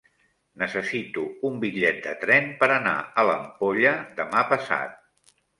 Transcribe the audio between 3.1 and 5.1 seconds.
a l'Ampolla demà passat.